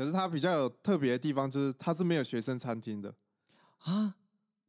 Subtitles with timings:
[0.00, 3.14] 可是它比较有特别的地方，就是它是没有学生餐厅的
[3.84, 4.16] 啊，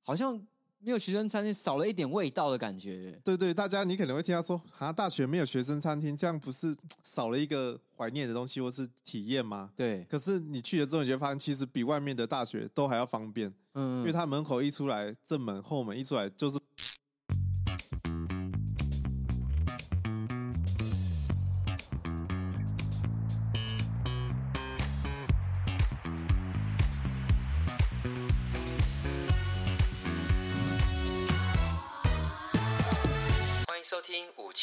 [0.04, 0.46] 好像。
[0.84, 3.16] 没有学生餐厅，少了一点味道的感觉。
[3.24, 9.70] 对对，大家你可能会听到说，啊，大学没有学生餐厅，这样不是少了一个怀念的东西或是体验吗？
[9.76, 10.04] 对。
[10.06, 13.54] 可是你去了之后，你就发现其实比外面的大学都还要方便。
[13.76, 16.58] 嗯，因为它门口一出来，正门后门一出来就是。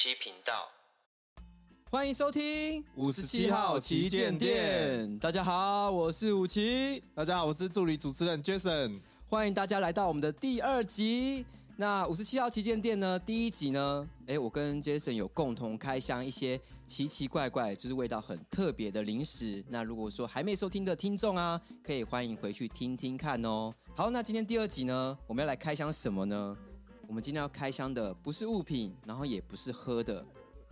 [0.01, 0.69] 七频道，
[1.91, 5.19] 欢迎收听五十七号旗舰店。
[5.19, 7.03] 大家好，我是五七。
[7.17, 9.01] 大家好，我是助理主持人 Jason。
[9.27, 11.45] 欢迎大家来到我们的第二集。
[11.75, 13.19] 那五十七号旗舰店呢？
[13.19, 14.09] 第一集呢？
[14.29, 19.65] 哎，我跟 Jason 有共同开箱一些奇奇怪怪，就是味道很特别的零食。
[19.69, 23.75] 那如果说还没收听的听众啊，可以欢迎回去听听看哦。
[23.97, 26.57] 好，那今天第二集呢，我们要来开箱什么呢？
[27.09, 30.23] 我们今天要开箱的不是物品，然后也不是喝的。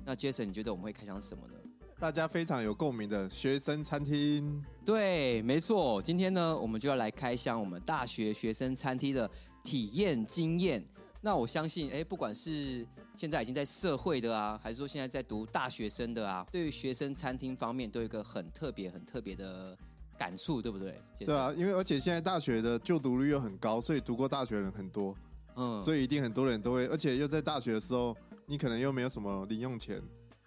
[0.04, 1.54] 那 Jason，你觉得我们会开箱什么呢？
[1.98, 4.62] 大家非常有共鸣的学生餐厅。
[4.84, 6.00] 对，没错。
[6.02, 9.28] 今天呢，我们就要来开箱我们大学学生餐厅的
[9.64, 10.86] 体验经验。
[11.22, 19.74] 那我相信，哎，不管是现在已经在社会的啊，还是说现在在读大学生的啊，对于学生餐厅方面都有一个很特别、很特别的
[20.18, 25.16] 感触，对不对对啊，因为而且现在大学的就读率又很高，所以读过大学的人很多。
[25.56, 29.96] 嗯，所以一定很多人都会，而且又在大学的时候，你可能又没有什么零用钱，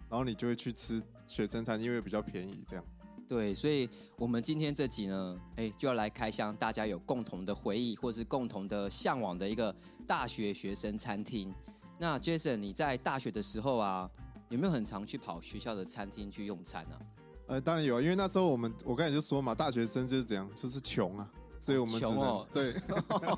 [0.08, 2.86] 然后你就会去吃学生餐，因为比较便宜，这样。
[3.28, 9.76] 对，所以我们今天这集呢，哎，就要来开箱大家有共同的回忆，或是共同的向往的一个
[10.08, 11.54] 大学学生餐厅。
[12.00, 14.10] 那 Jason，你在大学的时候啊，
[14.50, 16.96] 有没有很常去跑学校的餐厅去用餐呢？
[17.48, 21.32] 呃，当然有啊，因为那时候我们，我刚才就说嘛，大学生就是这样，就是穷啊。
[21.60, 22.74] 所以我们只能穷哦，对，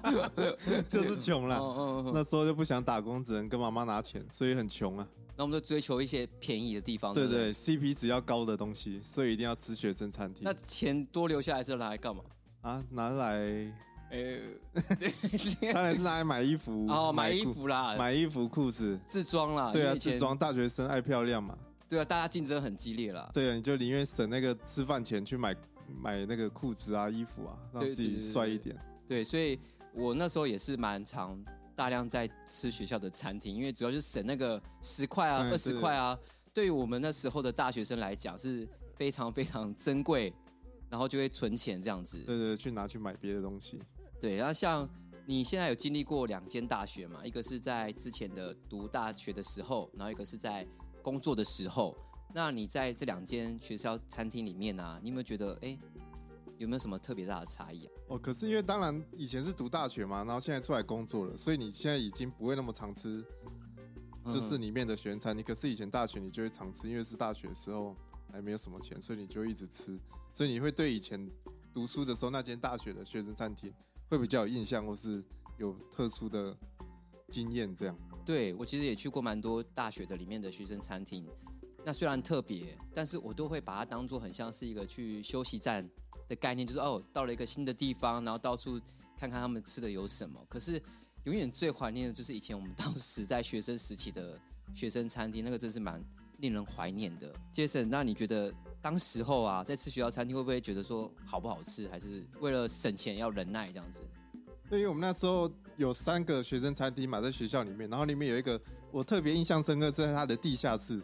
[0.88, 2.12] 就是穷了。
[2.14, 5.08] 那时候就不想打工，只能跟妈妈拿钱，所以很穷啊。
[5.36, 10.44] 那我们就追求一些便宜的地方，对对，CP 值要高的东西，所以一定要吃学生餐厅。
[10.44, 12.22] 那钱多留下来是拿来干嘛？
[12.62, 13.74] 啊，拿来，
[14.12, 14.38] 呃，
[15.74, 19.72] 当然是拿来买衣服哦，买衣服啦，买衣服、裤子、自装啦。
[19.72, 21.58] 对啊，自装，大学生爱漂亮嘛。
[21.90, 23.30] 对啊，大家竞争很激烈啦。
[23.34, 25.56] 对啊，你就宁愿省那个吃饭钱去买。
[26.00, 28.76] 买那个裤子啊、衣服啊，让自己帅一点。
[29.08, 29.60] 对，所以
[29.94, 31.44] 我那时候也是蛮常
[31.76, 36.18] 大量在吃学校的餐厅，因为主要是省那个十块啊、二十块啊。
[36.54, 40.34] 对于我们那时候的大学生来讲，是非常非常珍贵，
[40.90, 42.20] 然后就会存钱这样子。
[42.20, 43.82] 对对，去拿去买别的东西。
[44.20, 44.88] 对，然后像
[45.26, 47.26] 你现在有经历过两间大学嘛？
[47.26, 50.68] 一个是在之前的读大学的时候，然后一个是在
[51.02, 51.98] 工作的时候。
[52.34, 55.78] 那你在这两间学校餐厅里面啊，你有没有觉得，哎，
[56.58, 57.92] 有没有什么特别大的差异啊？
[58.08, 63.24] 哦，可是因为当然以前是读大学嘛，然后现在出来工作了，所以你现在已经不会那么常吃，
[64.26, 65.44] 就是里面的学生餐厅。
[65.44, 67.96] 嗯、可是以前大学你就会常吃，因为是大学的时候
[68.32, 70.00] 还没有什么钱，所以你就一直吃，
[70.32, 71.30] 所以你会对以前
[71.74, 73.74] 读书的时候那间大学的学生餐厅
[74.10, 75.24] 会比较有印象，或是
[75.58, 76.56] 有特殊的
[77.30, 77.98] 经验这样。
[78.26, 81.28] 对，我其实也去过蛮多大学的里面的学生餐厅。
[81.84, 85.88] 那虽然特别，但是我都会把它当做很像是一个去休息站
[86.30, 88.80] 的概念，就是哦，到了一个新的地方，然后到处
[89.18, 90.40] 看看他们吃的有什么。
[90.48, 90.82] 可是
[91.24, 94.40] 永远最怀念的就是以前我们当时在学生时期的
[94.76, 96.04] 学生餐厅，那个真是蛮
[96.38, 97.34] 令人怀念的。
[97.52, 104.04] Jason，那你觉得当时候啊，在吃学校餐厅会不会觉得说好不好吃，还是为了省钱要忍耐这样子？
[104.70, 108.62] 对，因为我们那时候有三个学生餐厅嘛，在学校里面，然后里面有一个
[108.92, 111.02] 我特别印象深刻是在它的地下室。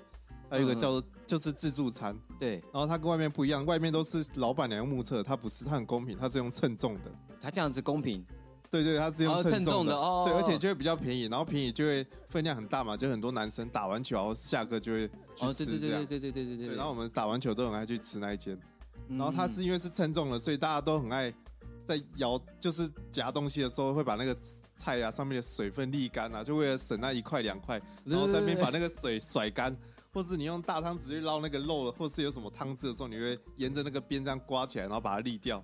[0.50, 7.12] 还有一个叫做就是自助餐，对，然后它跟外面不一样，外面都是老板娘目测，它不是，它很公平，它是用称重的。
[7.42, 8.26] 它这样子公平？
[8.70, 10.26] 对对，它是用称重的哦。
[10.26, 16.06] 对，而且就会比较便宜，然后便宜就会分量很大嘛，就很多男生打完球，然后下课就会去吃这样。
[16.06, 16.76] 对对对对对对对对。
[16.76, 18.58] 然后我们打完球都很爱去吃那一间，
[19.10, 21.34] 然后它是因为是称重的，所以大家都很爱
[21.86, 24.36] 在摇，就是夹东西的时候会把那个
[24.76, 29.76] 菜呀上面的水分沥干啊，就为了省那一块两块，然后在边把那个水甩干。
[30.18, 35.64] 或是你用大汤匙去捞那个肉了，或是有什么汤汁的时候，你会沿着那个边这样刮起来，然后把它沥掉。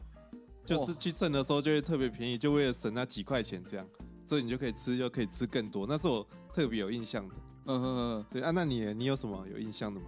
[0.64, 3.88] 就是去蹭的时候就会特别便宜，就为了省那几块钱这样，
[4.28, 5.88] 所以你就可以吃，又可以吃更多。
[5.90, 6.24] 那是我
[6.54, 7.34] 特别有印象的。
[7.66, 10.06] 嗯哼哼，对啊，那你你有什么有印象的吗？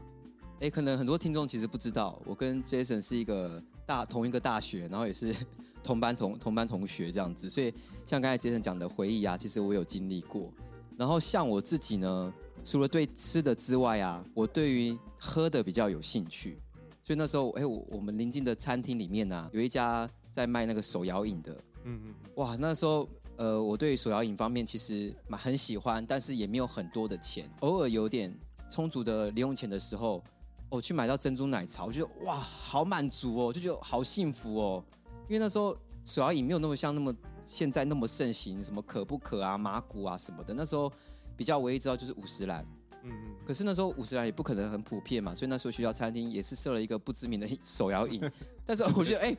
[0.58, 5.36] 哎、欸，可能很多听众其实不知道，我跟 Jason 是一个大同一个大学，然后也是
[5.82, 7.74] 同班同同班同学这样子，所以
[8.06, 10.54] 像刚才 Jason 讲的回忆啊，其实我有经历过。
[10.96, 12.32] 然后像我自己呢。
[12.66, 16.60] 除了对吃的之外啊，我对于喝的比较有兴趣，
[17.04, 21.54] 所以那时候，哎，我我们邻近的餐厅里面呢、啊，有一家在卖那个手摇饮的。
[21.84, 22.16] 嗯嗯。
[22.38, 23.08] 哇，那时候，
[23.38, 28.36] 呃，我对手摇饮方面其实蛮很喜欢，但是也没有很多的钱，偶尔有点
[28.68, 30.24] 充足的零用钱的时候，
[30.68, 34.84] 我去买到珍珠奶茶，我觉得哇，好满足哦，就觉得好幸福哦。
[35.30, 40.52] 因为那时候手摇饮没有那么像那么现在那么盛行，什么可不可啊、麻古啊什么的。
[40.52, 40.92] 那时候
[41.36, 42.66] 比较唯一知道就是五十岚。
[43.04, 48.20] 嗯嗯，可是那时候五十岚也不可能很普遍嘛，所以那时候学校餐厅也是设了一个不知名的手摇饮。
[48.66, 49.38] 但是我觉得，哎、欸，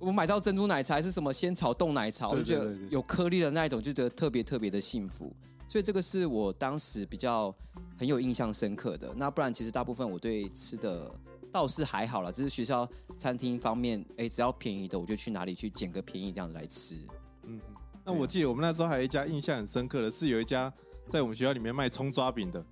[0.00, 5.32] 我买到珍珠奶茶还是什么仙草冻奶茶，我就觉得有颗粒的那一种，就觉得特别特别的幸福。
[5.68, 7.54] 所以这个是我当时比较
[7.96, 9.14] 很有印象深刻的。
[9.14, 11.08] 那不然其实大部分我对吃的
[11.52, 16.96] 倒是还好啦，只是学校餐厅方面，哎、欸，只要便宜的我就去哪里去捡个便宜这样子来吃。
[17.44, 17.60] 嗯，
[18.04, 20.72] 那我记得我们那时候还有一家印象很深刻的是有一家
[21.10, 22.64] 在我们学校里面卖葱抓饼的。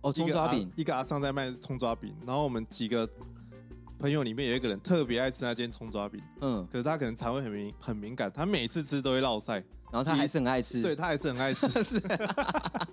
[0.00, 3.08] 哦，葱抓饼，一个阿桑在卖葱抓饼，然后我们几个
[3.98, 9.54] 朋友里面有一个人特别爱吃那间葱抓饼，嗯，可是他可能肠胃很敏很敏感，他每次吃都会落赛，
[9.90, 12.00] 然后他还是很爱吃，对他还是很爱吃，是。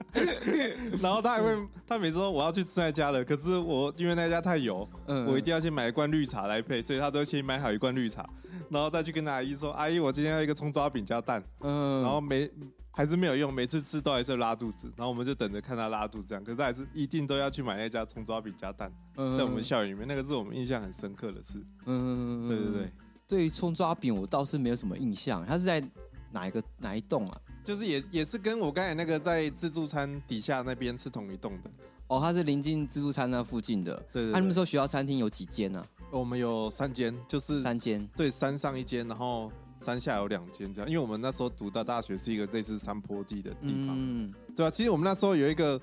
[0.99, 1.55] 然后他还会，
[1.85, 8.27] 他每次说我要去吃那家了，可是我因为那家太油，嗯，我一定要先买一罐绿茶来配，所以他都会先买好一罐绿茶，
[8.71, 12.49] 然后再去跟阿姨说，阿姨我今天要一个葱抓饼加蛋，嗯，然后没。
[12.95, 16.41] 还是没有用，每次吃都还是拉肚子，然后我们就等着看他拉肚子这样。
[16.41, 21.61] 可是还是一定都要去买那家葱抓饼加蛋，嗯在我们校园里面，那个是我们印象很深刻的事。
[21.85, 22.91] 嗯，对对对。
[23.27, 25.45] 对于葱抓饼，我倒是没有什么印象。
[25.45, 25.83] 它是在
[26.31, 27.41] 哪一个哪一栋啊？
[27.63, 31.71] 就是也也是跟我刚才那个在自助餐底下那边是同一栋的。
[32.07, 33.95] 哦，它是临近自助餐那附近的。
[34.13, 34.31] 对对。
[34.31, 35.85] 那你们说学校餐厅有几间呢？
[36.11, 38.07] 我们有三间，就是三间。
[38.15, 39.51] 对，山上一间，然后。
[39.85, 44.69] 山下有两间这样，因为我们那时候读的大学是一个类似山坡地的地方，嗯，对啊。
[44.69, 45.79] 其实我们那时候有一个，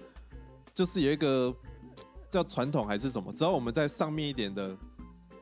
[0.74, 1.54] 就是有一个
[2.28, 4.76] 叫传统还是什么，只要我们在上面一点的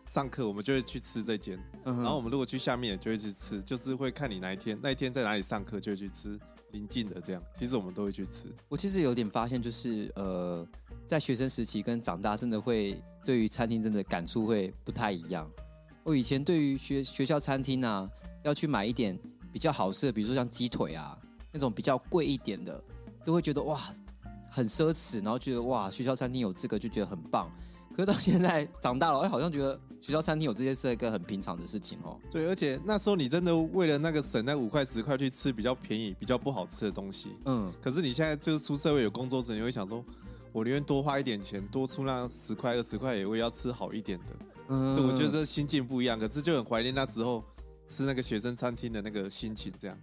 [0.06, 1.58] 上课，我们就会去吃这间。
[1.84, 6.38] 嗯、然后我们如果去下面，也就会去吃，就是会看你哪一天那一天在哪里上课，就会去吃
[6.72, 7.42] 临近的这样。
[7.58, 8.48] 其实我们都会去吃。
[8.68, 10.66] 我其实有点发现，就是呃，
[11.06, 15.50] 在学生时期跟长大，真的会对于餐厅真的感触会不太一样。
[16.02, 18.06] 我以前对于学学校餐厅啊。
[18.42, 19.18] 要去买一点
[19.52, 21.16] 比较好吃的，比如说像鸡腿啊，
[21.52, 22.82] 那种比较贵一点的，
[23.24, 23.78] 都会觉得哇
[24.50, 27.50] 很奢侈，然后觉得哇学校餐厅有这个就觉得很棒。
[27.92, 32.16] 可是到现在长大了，哎，好像觉得学校餐厅有这些是一个很平常的事情哦。
[32.30, 37.32] 对，而且那时候你真的为了那个省那五块十块去吃比较便宜、比较不好吃的东西。
[37.46, 37.70] 嗯。
[37.82, 40.02] 可是你现在就是出社会有工作时，你会想说，
[40.52, 44.36] 我宁愿多花一点钱，多出那十块二十块，也会要吃好一点的。
[44.68, 44.94] 嗯。
[44.94, 47.44] 对，我觉得这心境不一样，可是就很怀念那时候。
[47.90, 49.98] 吃那个学生餐厅的那个心情，这样。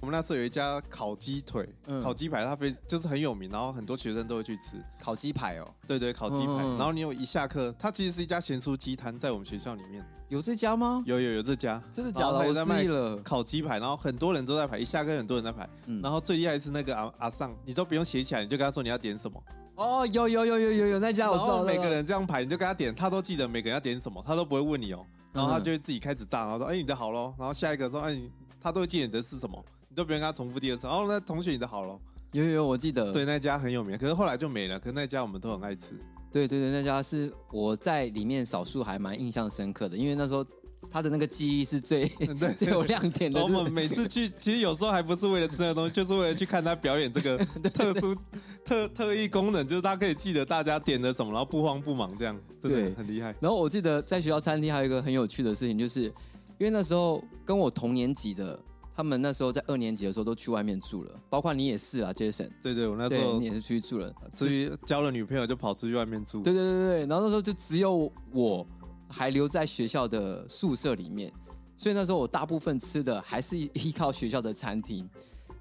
[0.00, 5.66] 我们那时候有一家烤鸡腿、嗯、烤鸡排，它非就是很有名，然后很多学生都会去吃烤鸡排哦。
[5.88, 6.62] 对对，烤鸡排。
[6.62, 10.04] 嗯、然后你有一下课，它其实是一家咸酥鸡摊，在我们学校里面。
[10.28, 11.02] 有这家吗？
[11.06, 12.46] 有有有这家，真的假的？
[12.46, 12.84] 我在卖
[13.24, 15.66] 烤鸡排，然后很多人都在排，一下课很多人在排。
[15.86, 19.42] 嗯、然后最厉害是那个阿阿尚，你都不用写起来，你就跟他说你要点什么。
[19.76, 25.04] 哦，有有有有有有那家我知道，然后每个人这样排，你就跟他点，他都记得每个人要点什么，他都不会问你哦。
[25.32, 28.18] 然后他就会自己开始炸，然后说：“哎，你的好喽。”然后下一个说：“哎，
[28.58, 32.00] 他都会记得你的是什么，你都不用跟他重复第二次。”哦，那同学你的好喽。
[32.32, 33.12] 有有有，我记得。
[33.12, 34.80] 对，那家很有名，可是后来就没了。
[34.80, 35.94] 可是那家我们都很爱吃。
[36.32, 40.42] 对对对，那家是我在里面少数还蛮印象深刻的，因为那时候。
[40.90, 42.06] 他的那个记忆是最
[42.56, 43.42] 最有亮点的。
[43.42, 47.36] 我们每次去，其实有时候还不是为了吃那东西，就是为了去看他表演这个
[47.70, 48.16] 特殊
[48.64, 53.34] 特特异功能，就是他可以记得大家点的什么，然后不慌不忙这样，真的很厉害。
[53.40, 58.58] 然后我记得在学校餐厅还有一个很有趣的事情，就是因为那时候跟我同年级的，
[58.96, 62.48] 他们那时候在二年级的时候都去外面住了，包括你也是啊，Jason。
[62.62, 66.42] 对对，我那时候你也是出去住了，出去交了女朋友就跑出去外面住。
[66.42, 68.66] 对对对对，然后那时候就只有我。
[69.08, 71.32] 还留在学校的宿舍里面，
[71.76, 75.08] 所以那时候我大部分吃的还是依靠学校的餐厅。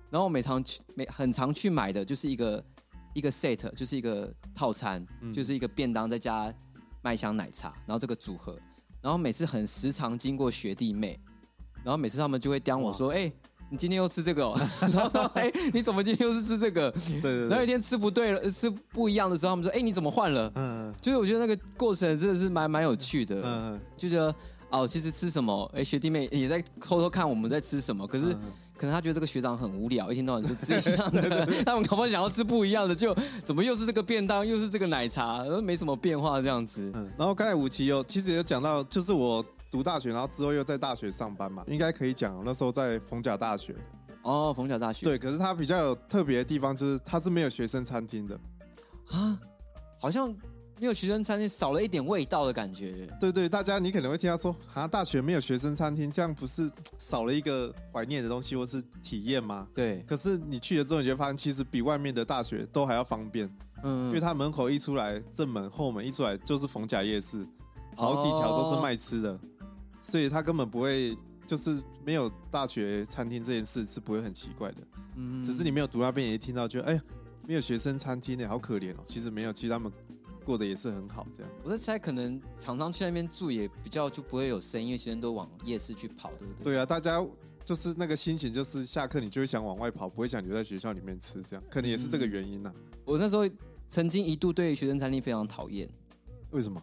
[0.09, 2.63] 然后我每常去每很常去买的就是一个
[3.13, 6.53] 一个 set，就是一个套餐，嗯、就是一个便当再加
[7.01, 8.57] 麦香奶茶，然后这个组合。
[9.01, 11.19] 然后每次很时常经过学弟妹，
[11.83, 13.17] 然后每次他们就会刁我说：“哎。
[13.17, 13.33] 欸
[13.69, 14.55] 你今天又吃这个哦？
[14.79, 16.91] 然后哎，你怎么今天又是吃这个？
[16.91, 17.39] 对对。
[17.47, 23.41] 然后有一天吃不对了，吃不一样的时候，他们说：“哎，你怎么换了？”嗯，就是我觉得那个过程真的是蛮蛮有趣的。
[23.43, 24.33] 嗯，就觉得
[24.69, 25.69] 哦，其实吃什么？
[25.73, 28.05] 哎，学弟妹也在偷偷看我们在吃什么。
[28.05, 28.35] 可是
[28.77, 31.45] 可能他觉得这个学长很无聊，一天到晚就吃一样的。
[31.65, 36.91] 他们可能想要吃不一样的，就怎么又是这个便当，又是这个奶茶，没什么变化这样子。
[36.93, 39.43] 嗯，然后刚才武奇有其实有讲到，就是我。
[39.75, 42.41] 读大学，然后之后又在大学上班嘛，应该可以讲。
[42.45, 43.75] 那时候在逢甲大学。
[44.23, 45.05] 哦，逢甲大学。
[45.05, 48.39] 对，可是它比较有特别的地方，就是它是没有学生餐厅的。
[49.09, 49.37] 啊，
[49.99, 50.29] 好像
[50.79, 53.07] 没有学生餐厅少了一点味道的感觉。
[53.19, 59.67] 对对，大家你可能会听到说啊，大学没有学生餐厅，这样不是少了一个怀念的东西或是体验吗？
[59.73, 60.01] 对。
[60.07, 63.53] 可是你去了之后，你就发现其实比外面的大学都还要方便。
[63.83, 67.45] 嗯，因为它门口一出来，正门后门一出来就是逢甲夜市，
[67.95, 69.39] 好几条都是卖吃的，哦、
[70.05, 74.77] 所以他根本不会就是没有大学餐厅这件事是不会很奇怪的。
[75.15, 77.01] 嗯，只是你没有读那边，也听到就哎呀，
[77.47, 78.97] 没有学生餐厅呢，好可怜哦。
[79.03, 79.91] 其实没有，其实他们
[80.45, 81.25] 过得也是很好。
[81.35, 86.63] 这样，我在猜，可能常常去那边住也比较就不会有声音，因为学生都往夜市去跑，对不对？
[86.65, 87.25] 对啊，大家
[87.63, 92.99] 就是那个心情，就是下课你就会想往外跑，不会想留在学校里面吃，这样可能也是这个原因呐、啊嗯。
[93.05, 93.49] 我那时候
[93.87, 95.89] 曾经一度对学生餐厅非常讨厌，
[96.51, 96.79] 为什么？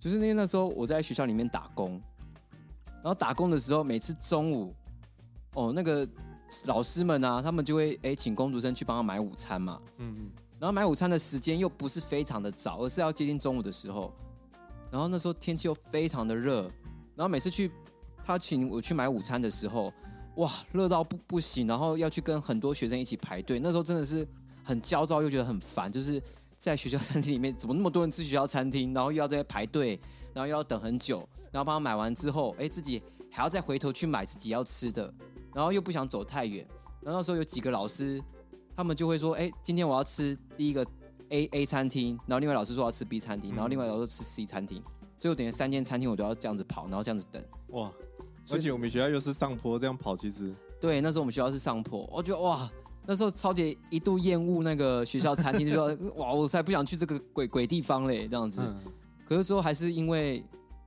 [0.00, 2.00] 就是因为那时候我在学校里面打工，
[3.02, 4.74] 然后打工的时候，每次中午，
[5.54, 6.08] 哦，那个。
[6.64, 9.78] 老师们啊，他们就会哎请工读生去帮他买午餐嘛。
[9.98, 10.30] 嗯嗯。
[10.58, 14.10] 然后买午餐的时间又不是非常的早，而是要接近中午的时候。
[14.90, 16.62] 然后那时候天气又非常的热，
[17.14, 17.70] 然后每次去
[18.24, 19.92] 他请我去买午餐的时候，
[20.36, 23.60] 哇，热到不不行，然后要去跟很多学生一起排队。
[23.60, 24.26] 那时候真的是
[24.64, 26.18] 很焦躁，又觉得很烦，就是
[26.58, 29.98] 在学校餐厅里面怎么那么多人吃学校餐厅，然后又要在排队，
[30.34, 35.12] 然后又要等很久，然后帮他买完之后，哎，自己还要再回头去买自己要吃的。
[35.54, 36.64] 然后又不想走太远，
[37.00, 38.22] 然后那时候有几个老师，
[38.76, 40.86] 他们就会说：“哎，今天我要吃第一个
[41.30, 44.82] A A 餐厅，然后另外老师说要吃 B 餐厅，然后另外老师说吃 C 餐厅，
[45.16, 47.90] 最后等于三间餐厅我都要这样子跑，然后这样子等。”哇！
[48.50, 52.70] 而且我们学校又是上坡，这样跑其实对，那时候我们学校是上坡，我觉得哇，
[53.08, 58.60] 那时候超姐一度厌恶那个学校餐厅，就说：“哇，我才不想去这个鬼鬼地方嘞，这样子。
[58.62, 58.78] 嗯”
[59.24, 60.44] 可是说还是因为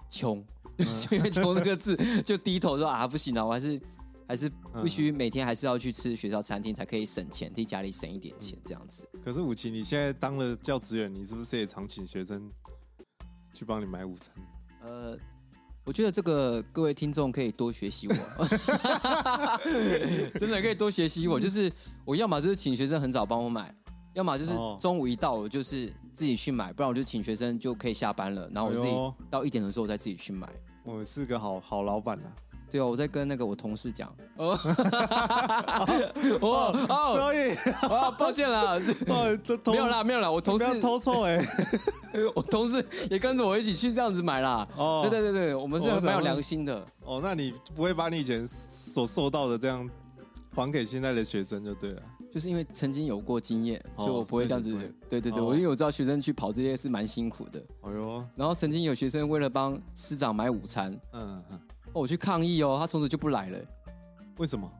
[0.07, 0.37] 穷，
[1.09, 3.81] 因为穷那个字， 就低头说：“啊，不行了，我还是。”
[4.27, 4.49] 还是
[4.81, 9.05] 必须每天还是要去吃学校餐厅，才可以省钱，替家里省一点钱这样子。
[9.21, 12.49] 可是武奇，你现在当了教职员，你是不是也常请学生
[13.53, 14.33] 去帮你买午餐？
[14.83, 15.17] 呃，
[15.83, 18.45] 我觉得这个各位听众可以多学习我，
[20.39, 21.39] 真的可以多学习我。
[21.39, 21.71] 就是
[22.05, 23.73] 我要么就是请学生很早帮我买，
[24.13, 28.89] 要么就是中午一到我就是自己去买，不然我就请学生就可以下班了，然后我自己
[29.29, 30.47] 到一点的时候我再自己去买。
[30.83, 32.29] 我是个好好老板啊。
[32.71, 34.09] 对啊，我在跟那个我同事讲。
[34.37, 34.57] 哦，
[36.39, 41.45] 哦，可以，啊，抱歉了，没有啦，没有啦，我同事偷臭哎，
[42.33, 44.65] 我同事也跟着我一起去这样子买啦。
[44.77, 46.83] 哦，对对对对，我们是蛮有良心的。
[47.01, 49.87] 哦，那你不会把你以前所受到的这样
[50.55, 52.01] 还给现在的学生就对了。
[52.31, 54.71] 就是因为曾经有过经验，所以我不会这样子。
[55.09, 57.61] 对对对，我因为我知道学生去跑这些是蛮辛苦的。
[57.81, 61.59] 哎呦，然后曾经有学生为了帮师长买午餐，嗯嗯。
[61.93, 63.60] 哦，我去抗议哦，他从此就不来了。
[64.38, 64.71] 为什么？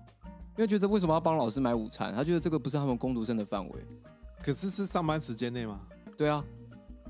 [0.58, 2.14] 因为觉得为什么要帮老师买午餐？
[2.14, 3.86] 他觉得这个不是他们工读生的范围。
[4.44, 5.82] 可是是上班时间内吗？
[6.18, 6.44] 对啊，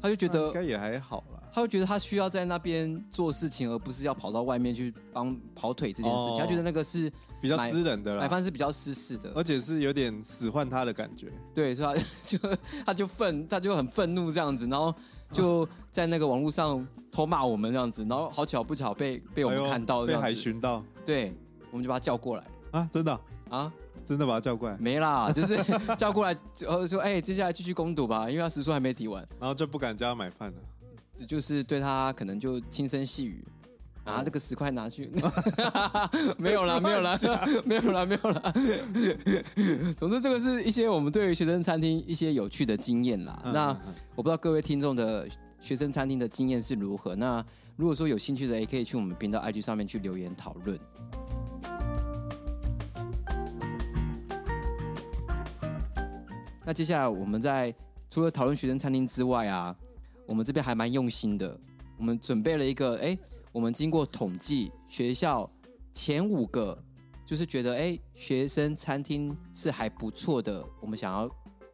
[0.02, 1.42] 他就觉得应该也还好啦。
[1.54, 6.36] 他就觉得他需要在那边做事情，而不是要跑到外面去帮跑腿这件事情。
[6.36, 11.32] 哦、他觉得那个是比较私人的啦，买饭是比较私事的，而且是有点使唤他的感觉。
[11.54, 14.94] 对，所以他 就他就愤，他就很愤怒这样子，然后。
[15.32, 21.36] 就在那个网络上偷骂我们这样子，然后好巧不巧被被我们看到，被海巡到，对，
[21.72, 22.44] 我们就把他叫过来。
[22.72, 23.20] 啊，真的？
[23.50, 23.72] 啊，
[24.06, 24.78] 真的把他叫过来？
[24.80, 25.58] 没啦， 就是
[25.98, 33.44] 叫过来，然后说哎，接下来继续攻读吧，因为他时速还没提完，然后就不敢叫他买饭了，就是对他可能就轻声细语。
[34.04, 35.12] 拿这个十块拿去，
[36.38, 37.16] 没有啦，没有啦，
[37.64, 38.54] 没有啦，没有啦。
[39.98, 43.40] 总之，这个是一些我们对于学生餐厅一些有趣的经验啦。
[43.54, 43.68] 那
[44.16, 45.28] 我不知道各位听众的
[45.60, 47.16] 学生餐厅的经验是如何。
[47.16, 50.80] 那如果说有兴趣的，也可以去我们频道 IG 上面去留言讨论。
[56.66, 57.74] 那接下来我们在
[58.10, 59.76] 除了讨论学生餐厅之外啊，
[60.26, 61.56] 我们这边还蛮用心的，
[61.98, 63.16] 我们准备了一个哎。
[63.52, 65.50] 我们经过统计，学校
[65.92, 66.82] 前五个
[67.26, 71.30] 就是觉得哎，学生餐厅是还不错的，我们想要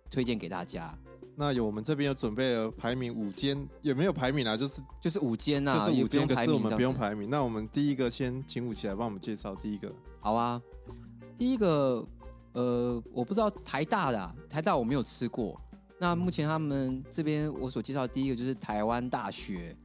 [0.10, 0.98] 推荐给大家。
[1.36, 4.58] 那有我们这边有准备了排名五间，有没有排名啊？
[4.58, 7.30] 就是就是五间呐，就是五间，可是我们不用排名。
[7.30, 9.94] 那我们第一个先请武奇来帮我们介绍第一个。
[10.20, 10.60] 好啊，
[11.38, 12.04] 第一个
[12.54, 15.62] 呃，我不知道台大的、啊、台大我没有吃过。
[16.00, 19.78] 那目前他们这边我所介绍的第一个就是台湾大学，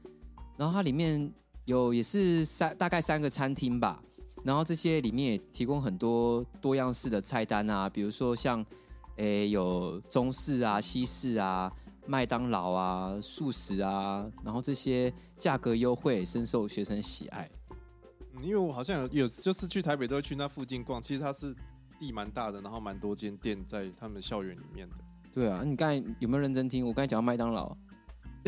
[0.56, 1.30] 然后它里面。
[1.64, 4.02] 有也是三大概三个餐厅吧，
[4.42, 8.64] 然后这些里面也提供很多多样式的菜单啊，比如说像，
[9.16, 11.72] 诶有中式啊、西式啊、
[12.06, 17.48] 麦当劳啊、素食啊，然后这些价格优惠，深受学生喜爱。
[18.34, 21.54] 嗯，因为我好像有有就是去台北都会去那附近逛，其实它是
[22.00, 24.96] 地蛮大的，然后蛮多间店在他们校园里面的。
[25.32, 26.84] 对啊，你刚才有没有认真听？
[26.84, 27.76] 我刚才讲到麦当劳。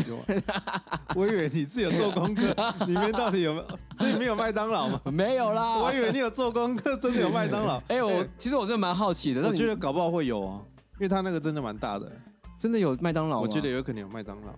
[0.08, 0.16] 有
[0.52, 0.82] 啊，
[1.14, 2.54] 我以为你是有做功课，
[2.86, 3.66] 里面到底有没有？
[3.96, 5.00] 所以没有麦当劳吗？
[5.12, 7.76] 没有啦，我以为你有做功课，真的有麦当劳。
[7.88, 10.60] 哎、欸，我其实我真的蛮好奇的，我觉得搞不好会有啊，
[10.94, 12.10] 因为他那个真的蛮大的，
[12.58, 13.40] 真的有麦当劳。
[13.40, 14.52] 我觉得有可能有麦当劳。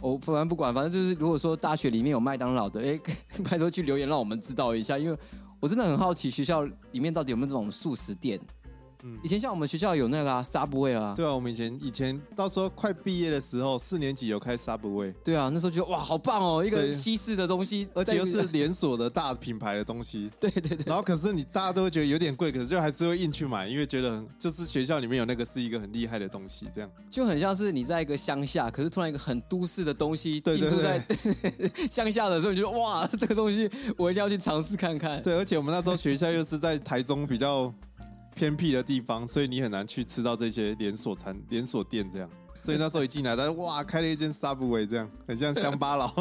[0.00, 3.00] 我反正不管，反正就是如果说大学里面有麦当劳的，哎、欸，
[3.48, 5.16] 拜托去留言让我们知道一下，因为
[5.60, 8.40] 我真的很好奇学校里面到底有没有这种素食店。
[9.04, 26.90] 嗯，以前像我们学校有那个啊，Subway 啊，对啊，我们以前以前到时候快毕业的时候，四年级有开 Subway，对啊，那时候觉得哇，好棒哦，一个西式的东西，而且又是连锁的大品牌的东西， 对对对，然后可是你大家都会觉得有点贵，可是就还是会硬去买，因为觉得就是学校里面有那个是一个很厉害的东西，这样。
[27.10, 31.04] 就很像是你在一个乡下，可是突然一个很都市的东西进驻在
[31.90, 35.20] 乡下的时候，你就哇，这个东西我一定要去尝试看看。
[35.22, 37.72] 对，而且我们那时候学校又是在台中比较。
[38.34, 42.28] 偏僻的地方，所以你很难去吃到这些连锁餐、连锁店这样。
[42.54, 46.12] 所以那时候一进来，他说哇，开了一间 Subway，这样很像乡巴佬，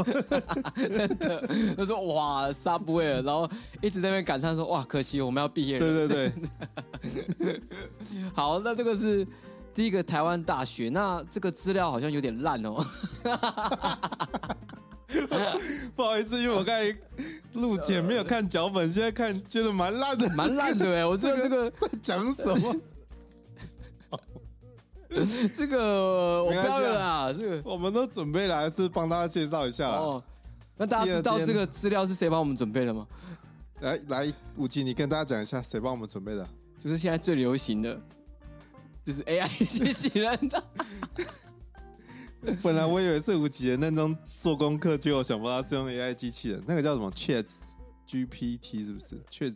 [0.76, 1.48] 真的。
[1.78, 3.48] 他说哇，Subway，然后
[3.80, 6.08] 一直在那边感叹说哇，可惜我们要毕业了。
[6.08, 6.32] 对对
[7.38, 7.62] 对。
[8.34, 9.28] 好，那这个是
[9.74, 12.84] 第一个台湾大学，那这个资料好像有点烂哦。
[15.96, 16.96] 不好意思，因为我刚才
[17.54, 21.06] 录前没有看脚本，现在看觉得蛮烂的，蛮烂的哎！
[21.06, 22.76] 我这个这个在讲什么？
[25.54, 30.24] 这个我不要了啦，这个我们都准备来是帮大家介绍一下哦，
[30.78, 33.06] 那大家知道这个资料是谁帮我们准备的吗？
[33.82, 36.48] 来来，武器，你跟大家讲一下谁帮我们准备的？
[36.80, 38.00] 就是现在最流行的，
[39.04, 40.64] 就是 AI 机器人的。
[42.64, 47.46] 本来我以为是吴奇的那种做功课，结果想不到是用 AI 机器人，那个叫什么 Chat
[48.10, 49.56] GPT 是不是？Chat，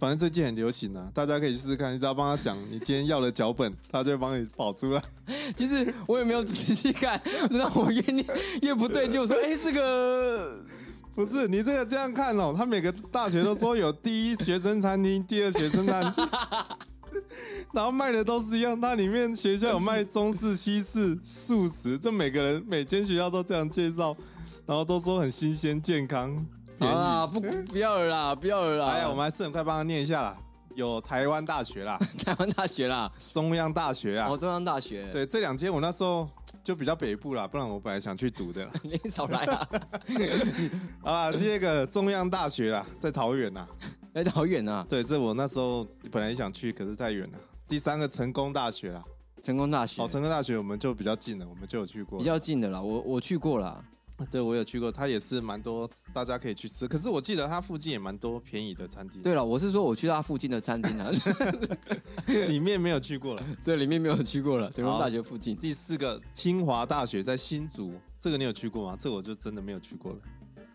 [0.00, 1.94] 反正最近很流行啊，大家可以试试看。
[1.94, 5.02] 你只要帮他讲你今天要的脚本，他就会帮你跑出来。
[5.56, 8.26] 其实我也没有仔细看，让我越念
[8.62, 9.20] 越不对劲。
[9.20, 10.60] 我说，哎、欸，这个
[11.14, 16.28] 不是你这个这样看哦，他每个大学都说有第一学生餐厅，第二学生餐厅。
[17.72, 24.16] 然后卖的都是一样，它里面学校有卖中式、西式、素食，这每个人每间学校都这样介绍，
[24.66, 26.46] 然后都说很新鲜、健康。
[26.80, 28.86] 啊，不不要了啦，不要了啦！
[28.88, 30.36] 哎呀，我们还是很快帮他念一下啦。
[30.74, 35.08] 有台湾大学啦， 台湾大学啦，中央大学啊，哦，中央大学。
[35.12, 36.28] 对，这两间我那时候
[36.64, 38.68] 就比较北部啦，不然我本来想去读的。
[38.82, 39.68] 你少来啊！
[41.04, 43.64] 啊，第二个中央大学啦，在桃园呐。
[44.14, 44.86] 哎，好远啊！
[44.88, 47.38] 对，这我那时候本来也想去，可是太远了。
[47.66, 49.02] 第三个成功大学啦，
[49.42, 50.00] 成功大学。
[50.00, 52.16] 哦，成功大学我们就比较近了，我们就有去过。
[52.16, 53.84] 比较近的啦，我我去过啦。
[54.30, 56.86] 对，我有去过，它也是蛮多大家可以去吃。
[56.86, 59.20] 可是我记得它附近也蛮多便宜的餐厅。
[59.20, 61.10] 对了，我是说我去它附近的餐厅啊，
[62.46, 63.42] 里面没有去过了。
[63.64, 64.70] 对，里面没有去过了。
[64.70, 65.56] 成功大学附近。
[65.56, 68.96] 第四个清华大学在新竹，这个你有去过吗？
[68.96, 70.18] 这个我就真的没有去过了。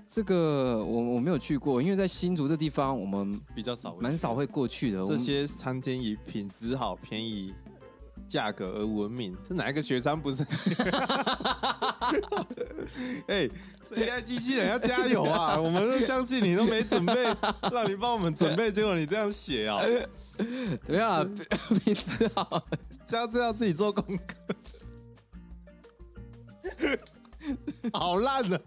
[0.09, 5.05] 这个我我没有去过，因为在新竹这地方我们比较少，蛮少会过去的。
[5.05, 7.53] 这些餐厅以品质好、便宜、
[8.27, 10.43] 价格而闻名，这哪一个学生不是？
[13.27, 13.47] 哎，
[13.87, 15.61] 这 AI 机器人要加油啊！
[15.61, 17.13] 我们都相信你都没准备，
[17.71, 19.79] 让你帮我们准备，结果你这样写啊？
[20.35, 20.45] 怎
[20.87, 21.35] 么样？
[21.85, 22.65] 品质好，
[23.05, 24.35] 下次要自己做功课，
[27.93, 28.59] 好烂的。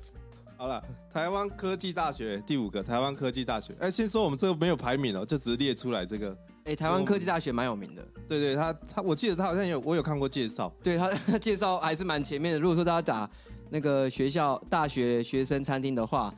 [0.62, 3.74] 好了，台湾科技大学第五个，台湾科技大学。
[3.80, 6.38] 哎，先说我们这个没有排名哦，就只是列出来这个。
[6.66, 8.08] 哎，台湾科技大学蛮有名的。
[8.28, 10.72] 对对，他他，我记得他好像有，我有看过介绍。
[10.80, 12.60] 对他介绍还是蛮前面的。
[12.60, 13.28] 如果说大家打
[13.70, 16.32] 那个学校大学学生餐厅的话，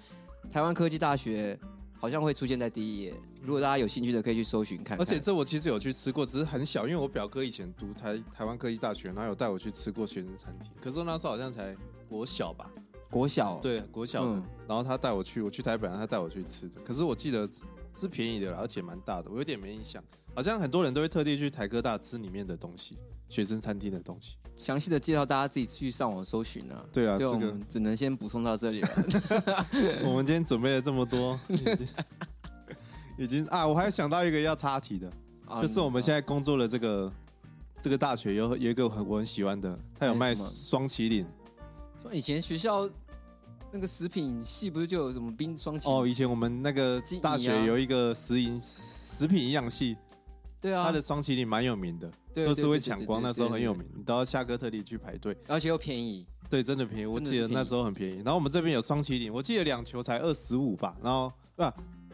[0.50, 1.60] 台湾科技大学
[1.92, 3.12] 好像会出现在第一页。
[3.42, 5.00] 如果大家有兴趣的，可以去搜寻看看。
[5.00, 10.70] 而且这我其实有去吃过，只是很小，因为我表哥以前读台台湾科技大学，然后有带我去吃过学生餐厅。
[10.80, 11.76] 可是那时候好像才
[12.08, 12.70] 国小吧。
[13.14, 16.81] 国小对国小的，嗯、然后他带我去，我去台北，他带我去吃的。
[16.81, 17.48] 可是我记得
[17.96, 20.03] 是便宜的，而且蛮大的，我有点没印象。
[20.35, 22.98] 好像很多人都会特地去台科大吃里面的东西，
[23.29, 24.35] 学生餐厅的东西。
[24.57, 26.85] 详细的介绍大家自己去上网搜寻啊。
[26.92, 28.88] 对啊，这个只能先补充到这里了。
[30.03, 31.87] 我们今天准备了这么多，已经，
[33.18, 35.09] 已经啊，我还想到一个要插题的，
[35.46, 37.12] 啊、就是我们现在工作的这个
[37.81, 41.24] 这个大学有有一个很我很喜欢的，他有卖霜淇淋。
[42.11, 42.90] 以前学校。
[43.74, 45.98] 那个食品系不是就有什么冰霜淇淋？
[45.98, 49.96] 哦，以前我们那个大学有一个食营食品营养系，
[50.60, 58.18] 对啊，它的双麒麟蛮有名的，都是会抢光，那时候很有名，你都要下课特地去排队，而且又便宜，对，真的便宜，我记得那时候很便宜。
[58.18, 61.64] 然后我们这边有双麒麟，我记得两球才二十五吧，然后不，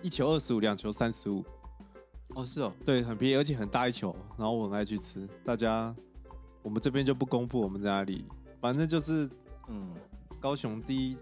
[0.01, 1.45] 一球二十五，两球三十五，
[2.29, 5.95] 哦，是哦，对，很便宜，而且很大一球，然后我很爱去吃，大家
[6.63, 8.25] 我们这边就不公布我们在哪里，
[8.63, 9.29] 反正就是
[9.69, 9.95] 嗯，
[10.41, 11.17] 高雄第一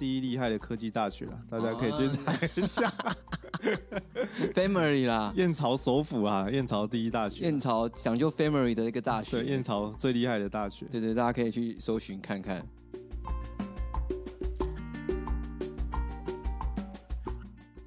[0.00, 2.88] 第一厉害的科技大学了，大家可以去查一下。
[2.88, 3.14] 哦
[4.54, 12.66] Family 啦，燕巢首府啊，燕巢第一大学，燕巢讲究 Family 的一个大学，对，燕巢最厉害的大学，对对，大家可以去搜寻看看。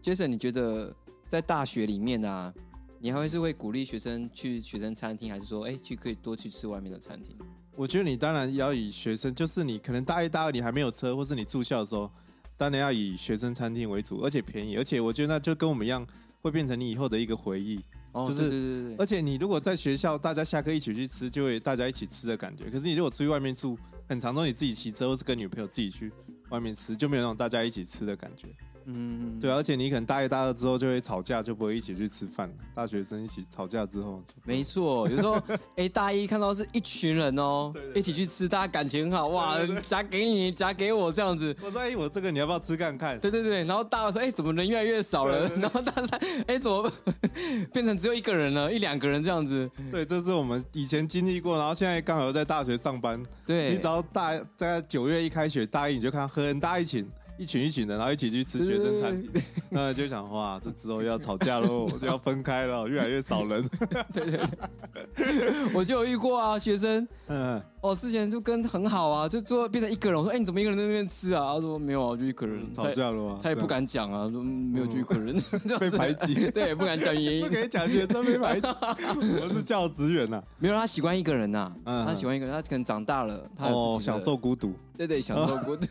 [0.04, 0.96] Jason，你觉得
[1.28, 2.54] 在大学里面啊，
[3.00, 7.36] 你还会是会鼓励学生去学生餐厅，还是说，哎，去可以多去吃外面的餐厅？
[7.76, 12.10] 我觉得你当然要以学生，就是你可能大一、大二你还没有车，或是你住校的时候。
[12.56, 16.06] 当然要以学生餐厅为主，而且便宜，而且我觉得那就跟我们一样，
[16.40, 17.80] 会变成你以后的一个回忆。
[18.12, 18.96] 哦，就是，对对对对。
[18.98, 22.66] 而且你如果在学校，大家下课一起去吃，就会大家一起吃的感觉。
[22.66, 23.76] 可是你如果出去外面住，
[24.08, 26.12] 很常都你自己骑车，或是跟女朋友自己去
[26.52, 28.48] 外面吃，就没有那种大家一起吃的感觉。
[28.86, 32.56] 嗯，对，而且你可能大一、大二之后就会吵架，就不会一起去吃饭了。
[32.76, 35.42] 大学生一起吵架之后，没错，有时候
[35.78, 41.56] 哎，大一看到是一群人哦，对对对，一起去吃，大家感情很好，哇，夹给你，夹给我这样子。
[41.64, 43.20] 我说哎，我这个你要不要吃看看？
[43.20, 45.50] 对对对，然后大二说哎，怎么人越来越少了？
[45.58, 46.92] 然后大三哎，怎么
[47.72, 48.72] 变成只有一个人了？
[48.72, 49.70] 一两个人这样子？
[49.92, 53.22] 对，这是我们以前经历过，然后现在刚好在大学上班。
[53.46, 57.10] 对，你只要大大概九月一开学，大一你就看很大一群。
[57.38, 59.30] 一群一群的，然后一起去吃学生餐厅，
[59.70, 63.68] 那就想哇，这之后要吵架喽， 就要分开了，越来越少人。
[64.14, 64.38] 对 对
[65.16, 71.54] 对， 我就有遇过啊，学生，嗯，哦，之前就跟很好啊，就最后变成一个人，我说，哎，你怎么一个人在那边吃啊？
[71.56, 72.74] 他说没有啊，就一个人。
[72.74, 73.40] 吵架了吗？
[73.44, 75.36] 他也不敢讲啊，说没有就一个人，
[75.82, 76.34] 被排挤。
[76.52, 77.42] 对，不敢讲原因。
[77.44, 78.68] 不可以讲学生被排挤，
[79.44, 80.42] 我是教职员呐。
[80.60, 84.74] 没有，他喜欢一个人呐，他喜欢一个人，他可能长大了，他哦，享受孤独。
[84.96, 85.86] 对对，享受孤独。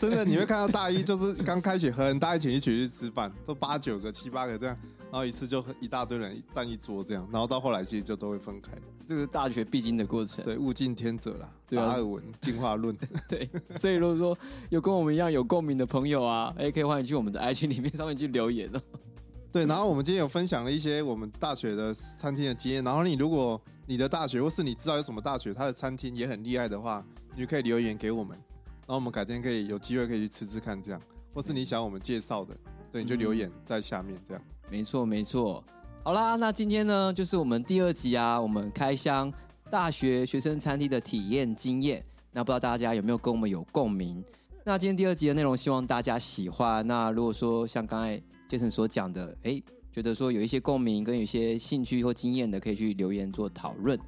[0.00, 4.76] 真的，你会看到大一就是刚开学，很大一群一起去吃饭，都八九个、七八个这样，
[5.12, 8.72] 然后一次就一大堆人站一桌这样，然后到后来其实就都会分开。
[9.06, 10.42] 这个大学必经的过程。
[10.42, 12.96] 对，物竞天择啦，达尔文进化论。
[13.28, 14.38] 对，所以如果说
[14.70, 18.80] 有跟我们一样有共鸣的朋友啊，哎，可以欢迎去我们的 IG 里面上面去留言哦。
[19.52, 27.04] 对，然后我们今天有分享了一些我们大学的餐厅的经验，然后你如果你的大学或是你知道有什么大学，它的餐厅也很厉害的话。
[27.34, 28.36] 你就可以留言给我们，
[28.80, 31.00] 然后我们改天可以有机会可以去吃吃看，这样，
[31.32, 32.54] 或是你想我们介绍的，
[32.90, 34.42] 对，你就留言在下面，这样。
[34.72, 35.62] 没错，没错。
[36.02, 39.30] 好啦，那今天呢，就是我们第二集啊，我们开箱
[39.70, 42.02] 大学学生餐厅的体验经验。
[42.32, 44.24] 那不知道大家有没有跟我们有共鸣？
[44.64, 46.86] 那今天第二集的内容，希望大家喜欢。
[46.86, 54.00] 那如果说像刚才 Jason 所讲的，哎，觉得说有一些共鸣跟有一些兴趣或经验的，可以去留言做讨论。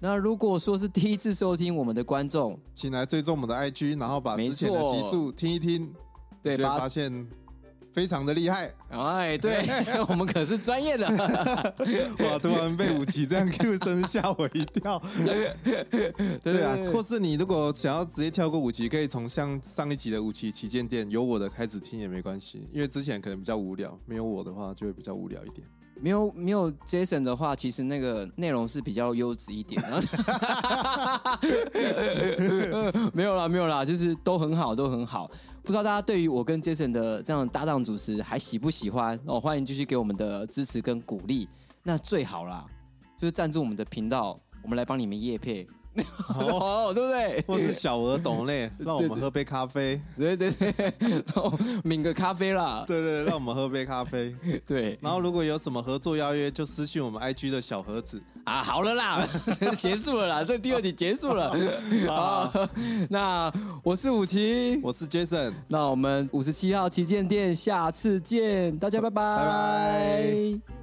[0.00, 5.90] 那如果说是第一次收听我们的观众，请来追踪我们的 IG，然后把之前的集数听一听，
[6.42, 7.26] 对，发现
[7.92, 8.72] 非常的厉害。
[8.90, 9.62] 哎，对，
[10.08, 11.06] 我们可是专业的。
[12.20, 15.02] 哇，突然被武器这样 Q 真吓我一跳。
[16.42, 25.66] 对啊，或是你如果想要直接跳过武器，可以从像上一集的武器旗舰店有我的开始听也没关系，因为之前可能比较无聊，没有我的话就会比较无聊一点。
[26.02, 29.82] 没有没有 Jason 的话，其实那个内容是比较优质一点。
[33.48, 35.30] 没有啦，没有啦，就是都很好，都很好。
[35.62, 39.18] 不知道大家对于我跟 Jason 的这样的搭档主持还喜不喜欢？
[39.26, 41.48] 哦，欢迎继续给我们的支持跟鼓励。
[41.82, 42.66] 那最好啦，
[43.18, 45.66] 就是赞助我们的频道，我们来帮你们夜配。
[46.38, 47.44] 哦，对不对？
[47.46, 50.00] 或是小额懂嘞，让我们喝杯咖啡。
[50.16, 50.72] 对对对，
[51.84, 52.84] 抿个咖啡啦。
[52.86, 54.34] 对对，让我们喝杯咖啡。
[54.66, 58.62] 对，然后如果有什么合作邀约，就私信我们 IG 的小盒子啊。
[58.62, 59.26] 好了啦，
[59.76, 61.52] 结束了啦，这第二集结束了。
[62.06, 62.52] 好，
[63.10, 69.36] 那我是五七，我是 Jason，那我们五十七号旗舰店下次见，大家拜拜。
[69.36, 70.79] 拜拜。